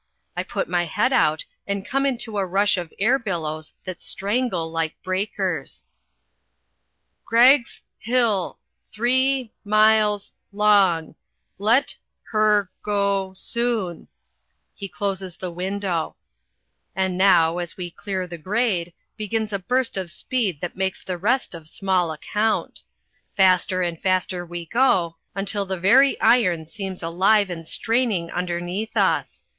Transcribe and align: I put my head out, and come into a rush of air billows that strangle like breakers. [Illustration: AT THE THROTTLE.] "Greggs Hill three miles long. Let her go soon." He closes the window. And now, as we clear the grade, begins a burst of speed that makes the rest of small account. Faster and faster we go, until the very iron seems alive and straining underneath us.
I 0.35 0.41
put 0.41 0.67
my 0.67 0.85
head 0.85 1.13
out, 1.13 1.45
and 1.67 1.85
come 1.85 2.07
into 2.07 2.39
a 2.39 2.43
rush 2.47 2.75
of 2.75 2.91
air 2.97 3.19
billows 3.19 3.75
that 3.83 4.01
strangle 4.01 4.67
like 4.71 4.99
breakers. 5.03 5.85
[Illustration: 6.11 6.95
AT 6.97 6.97
THE 6.97 7.05
THROTTLE.] 7.05 7.25
"Greggs 7.59 7.83
Hill 7.99 8.59
three 8.91 9.51
miles 9.63 10.33
long. 10.51 11.13
Let 11.59 11.97
her 12.31 12.71
go 12.81 13.33
soon." 13.33 14.07
He 14.73 14.89
closes 14.89 15.37
the 15.37 15.51
window. 15.51 16.15
And 16.95 17.15
now, 17.15 17.59
as 17.59 17.77
we 17.77 17.91
clear 17.91 18.25
the 18.25 18.39
grade, 18.39 18.93
begins 19.17 19.53
a 19.53 19.59
burst 19.59 19.97
of 19.97 20.09
speed 20.09 20.61
that 20.61 20.75
makes 20.75 21.03
the 21.03 21.19
rest 21.19 21.53
of 21.53 21.69
small 21.69 22.11
account. 22.11 22.81
Faster 23.37 23.83
and 23.83 24.01
faster 24.01 24.43
we 24.43 24.65
go, 24.65 25.17
until 25.35 25.67
the 25.67 25.77
very 25.77 26.19
iron 26.19 26.65
seems 26.65 27.03
alive 27.03 27.51
and 27.51 27.67
straining 27.67 28.31
underneath 28.31 28.97
us. 28.97 29.43